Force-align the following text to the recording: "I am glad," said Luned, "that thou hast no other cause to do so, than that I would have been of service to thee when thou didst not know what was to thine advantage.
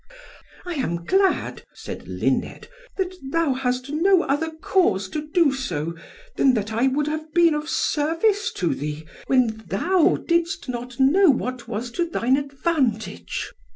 "I 0.65 0.73
am 0.73 1.05
glad," 1.05 1.63
said 1.75 2.07
Luned, 2.07 2.67
"that 2.97 3.13
thou 3.31 3.53
hast 3.53 3.91
no 3.91 4.23
other 4.23 4.49
cause 4.49 5.07
to 5.09 5.27
do 5.27 5.53
so, 5.53 5.93
than 6.37 6.55
that 6.55 6.73
I 6.73 6.87
would 6.87 7.05
have 7.05 7.31
been 7.35 7.53
of 7.53 7.69
service 7.69 8.51
to 8.53 8.73
thee 8.73 9.05
when 9.27 9.63
thou 9.67 10.15
didst 10.15 10.67
not 10.67 10.99
know 10.99 11.29
what 11.29 11.67
was 11.67 11.91
to 11.91 12.09
thine 12.09 12.35
advantage. 12.35 13.51